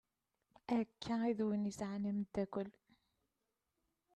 [0.79, 2.69] Akka i d win yesɛan amddakel.